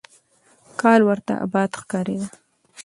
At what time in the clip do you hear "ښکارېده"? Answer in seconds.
1.79-2.27